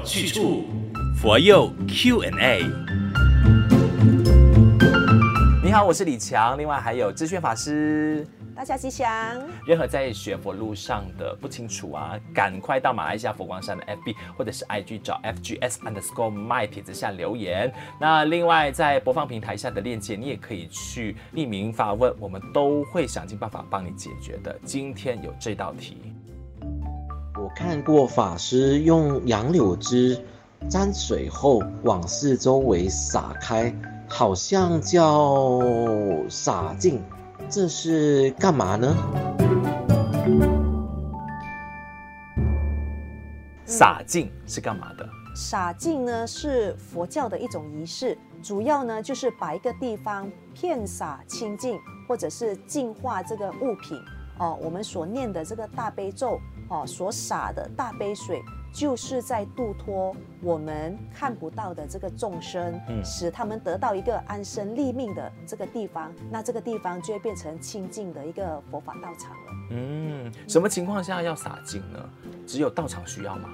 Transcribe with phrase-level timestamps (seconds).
[0.00, 0.64] 有去处，
[1.14, 2.62] 佛佑 Q&A。
[5.62, 8.26] 你好，我是李强，另外还有知炫法师。
[8.56, 9.06] 大家吉祥。
[9.66, 17.70] 任何在学佛路上的不清楚啊，赶快到马来西亚佛光山的 FB 或者是 IG 找 FGS underscore my 帖子下留言。
[18.00, 24.58] 那另外在播放平台下的链接，你也可以去匿名发问，我们都会想尽办法帮你解决的。
[24.64, 26.19] 今天有这道题，我
[27.54, 30.18] 看过法师用杨柳枝
[30.68, 33.74] 沾水后往四周围洒开，
[34.08, 35.60] 好像叫
[36.28, 37.02] 洒净。
[37.48, 38.96] 这是干嘛呢？
[43.64, 45.08] 洒净是干嘛的？
[45.34, 51.78] 洒净呢是佛教的一种仪式，主要呢就是把一个地方遍洒清净，
[52.08, 53.98] 或者是净化这个物品。
[54.38, 56.40] 哦，我们所念的这个大悲咒，
[56.70, 58.42] 哦，所洒的大杯水。
[58.72, 69.52] 就是在度脱我们看不到的这个众生，嗯，使他们得到一个安身立命的这个地方，那这个地方就会变成清净的一个佛法道场了。
[69.72, 71.98] 嗯，什么情况下要洒净呢？
[72.46, 73.48] 只有道场需要吗？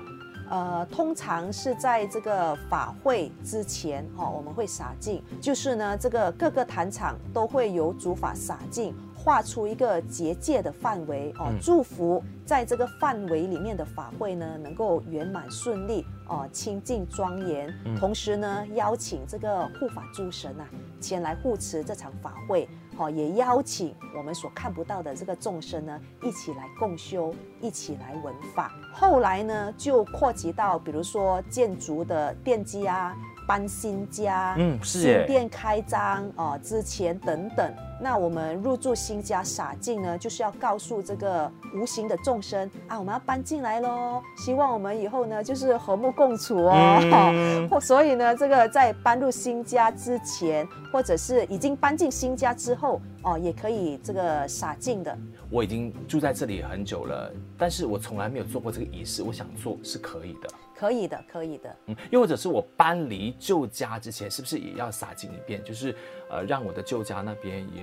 [0.50, 8.94] 呃，通常是在这个法会之前，哈，我们会洒净，就是呢，这个各个坛场都会有主法洒净。
[9.27, 17.74] 画出一个结界的范围哦，祝福在这个范围里面的法会呢，能够圆满顺利哦，清净庄严。
[17.98, 20.64] 同时呢，邀请这个护法诸神啊
[21.00, 28.70] 前来护持这场法会，哦，也邀请我们所看不到的这个众生呢一起来共修，一起来闻法。
[28.92, 33.16] 后来呢，就扩及到比如说建筑的奠基啊。
[33.47, 46.98] 搬新家，嗯，是新店开张哦，之前等等，那我们入住新家洒净呢，就是要告诉这个无形的众生啊，我们要搬进来喽，希望我们以后呢就是和睦共处哦。
[47.03, 55.16] 嗯、 所以呢，这个在搬入新家之前，或者是已经搬进新家之后哦，也可以这个洒净的。
[55.49, 60.49] 我已经住在这里很久了，但是我从来没有做过这个仪式，我想做是可以的。
[60.76, 61.75] 可以的，可以的。
[61.87, 65.64] 嗯，又或者是我搬离旧家之前，是不是也要洒净一遍？
[65.64, 65.97] 就是，
[66.28, 67.82] 呃，让我的旧家那边也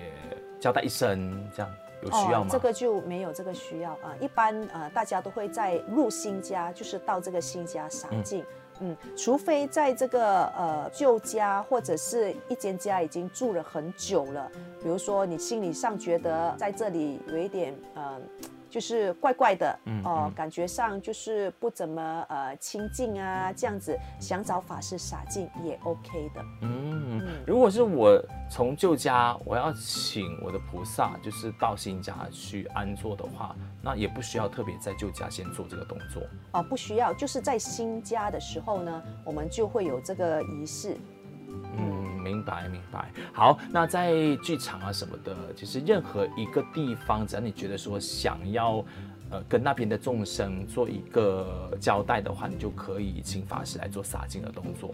[0.59, 1.71] 交代一声，这样
[2.03, 2.49] 有需要吗？
[2.49, 4.15] 哦，这个就没有这个需要啊。
[4.19, 8.45] 一般呃，大家都会在入新家，就是到这个新家洒净。
[8.79, 18.21] 嗯，嗯，除非在这个呃旧家或者是一间家已经住了很久了，比如说你心理上觉得在这里有一点呃。
[18.73, 26.41] 就是怪怪的，哦，感觉上就是不怎么呃清净啊，这样子想找法师洒净也 OK 的。
[26.61, 28.19] 嗯，嗯，如果是我
[28.49, 36.23] 从旧家我要请我的菩萨，就是到新家去安坐的话，那也不需要特别在旧家先做这个动作。
[36.53, 40.97] 哦，不需要，就是在新家的时候呢，我们就会有这个仪式。
[42.23, 48.83] 明白明白，好，那在剧场啊什么的，其实任何一个地方，只要你觉得说想要，
[49.29, 54.91] 呃，跟那边的众生做一个交代的话，你就可以请法师来做洒净的动作。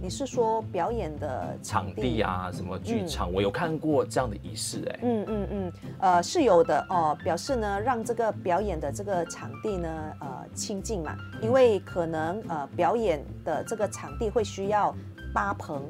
[0.00, 3.30] 你是说表演的场地，啊，什么剧场？
[3.30, 14.92] 嗯、我有看过这样的仪式、欸，哎，嗯嗯嗯，呃，是有的哦，表示呢，让这个表演的这个场地呢，呃，清净嘛，因为可能呃，表演的这个场地会需要
[15.32, 15.80] 搭棚。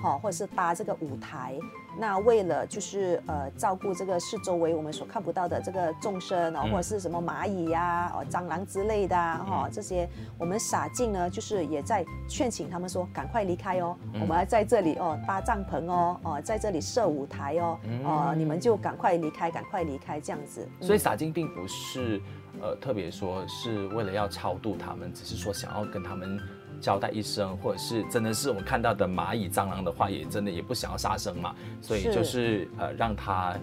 [0.00, 1.58] 好，或者是搭这个舞台，
[1.98, 20.66] 那为了就是呃照顾这个四周围我们所看不到的这个众生哦，或者是什么蚂蚁呀、哦蟑螂之类的哈，这些我们洒净呢，就是也在劝请他们说赶快离开哦，我们要在这里哦搭帐篷哦哦在这里设舞台哦哦你们就赶快离开，赶快离开这样子。
[20.80, 22.20] 所以洒净并不是
[22.62, 26.40] 呃特别说是为了要超度他们，只是说想要跟他们。
[26.80, 33.54] 交代一声，或者是真的是我们看到的蚂蚁、蟑螂的话，也真的也不想要杀生嘛，所以就是呃让他。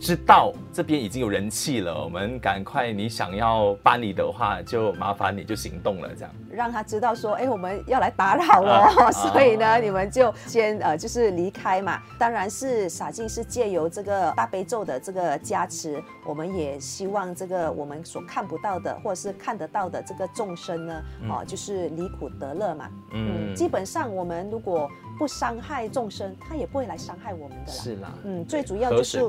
[0.00, 12.00] 知道这边已经有人气了，我们赶快，你想要搬离的话，就麻烦你就行动了，这样让他知道说，哎，我们要来打扰了，啊、 所以呢，啊、你们就先呃，就是离开嘛。
[12.18, 22.88] 当然是洒净是借由这个大悲咒的这个加持，我们也希望这个我们所看不到的或者是看得到的这个众生呢，哦、嗯，就是离苦得乐嘛。
[23.12, 24.90] 嗯，基本上我们如果
[25.20, 27.78] 不伤害众生，他也不会来伤害我们的啦。
[27.78, 29.20] 是啦，嗯，最主要就是。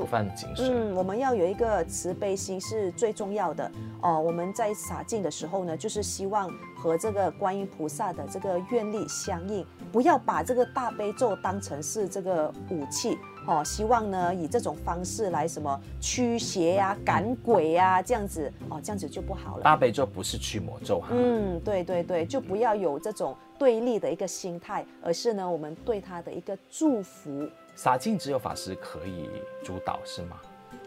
[0.58, 4.18] 嗯，我们要有一个慈悲心是最重要的哦。
[4.18, 6.50] 我们在洒净的时候呢，就是希望
[6.82, 19.62] 和这个观音菩萨的这个愿力相应，不要把这个大悲咒当成是这个武器哦，希望呢以这种方式来什么驱邪呀、啊、赶鬼呀、啊，这样子哦，这样子就不好了。
[19.62, 21.10] 大悲咒不是驱魔咒哈。
[21.12, 27.48] 嗯，对对对，就不要有这种对立的一个心态，而是呢，我们对他的一个祝福。
[27.76, 29.30] 洒净只有法师可以
[29.62, 30.36] 主导是吗？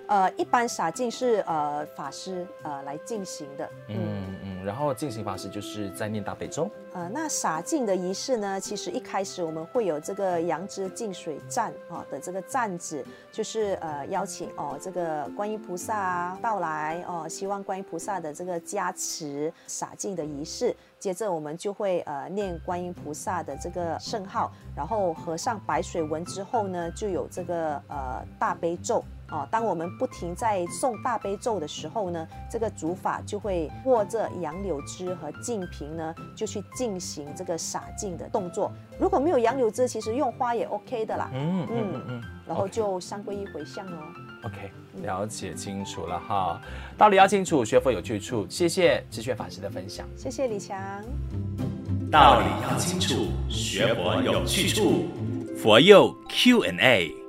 [0.08, 3.68] 呃，一般洒净是呃法师呃来进行的。
[3.90, 3.98] 嗯
[4.44, 6.70] 嗯，然后进行法师就是在念大悲咒。
[6.94, 20.76] 呃，那洒净的仪式呢，其实一开始我们会有这个杨枝净水赞啊的这个赞子，就是呃邀请哦这个观音菩萨到来哦，希望观音菩萨的这个加持洒净的仪式。
[20.98, 29.04] 接着我们就会呃念观音菩萨的这个圣号，然后合上白水文之后呢，就有这个呃大悲咒。
[29.32, 38.72] 哦，当我们不停在诵大悲咒的时候呢，这个主法就会握着杨柳枝和净瓶呢，就去进行这个洒净的动作。
[39.00, 41.30] 如果没有杨柳枝，其实用花也 OK 的啦。
[41.34, 42.24] 嗯嗯嗯嗯。
[42.48, 43.98] 然后就三皈依回向哦。
[44.44, 44.70] OK，
[45.02, 46.62] 了解清楚了哈，
[46.96, 48.46] 道理要清楚，学佛有去处。
[48.48, 50.08] 谢谢智炫法师的分享。
[50.16, 50.78] 谢谢李强。
[52.12, 55.08] 道理要清楚，学佛有去处。
[55.58, 57.25] 佛佑 Q&A。